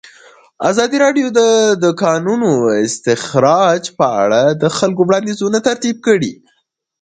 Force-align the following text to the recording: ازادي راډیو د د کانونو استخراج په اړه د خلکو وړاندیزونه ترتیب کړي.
ازادي 0.69 0.97
راډیو 1.05 1.27
د 1.39 1.39
د 1.83 1.85
کانونو 2.03 2.51
استخراج 2.85 3.81
په 3.97 4.05
اړه 4.23 4.41
د 4.61 4.63
خلکو 4.77 5.01
وړاندیزونه 5.05 5.57
ترتیب 5.67 5.97
کړي. 6.07 6.33